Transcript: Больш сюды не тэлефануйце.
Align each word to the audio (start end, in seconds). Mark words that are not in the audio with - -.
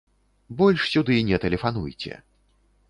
Больш 0.61 0.81
сюды 0.93 1.19
не 1.29 1.37
тэлефануйце. 1.45 2.13